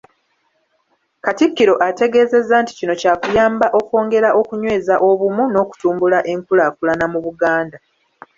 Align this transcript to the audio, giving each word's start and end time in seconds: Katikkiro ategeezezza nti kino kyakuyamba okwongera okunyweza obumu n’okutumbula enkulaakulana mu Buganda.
Katikkiro 1.25 1.73
ategeezezza 1.87 2.55
nti 2.61 2.71
kino 2.79 2.93
kyakuyamba 3.01 3.67
okwongera 3.79 4.29
okunyweza 4.41 4.93
obumu 5.09 5.43
n’okutumbula 5.49 6.19
enkulaakulana 6.33 7.05
mu 7.13 7.19
Buganda. 7.25 7.77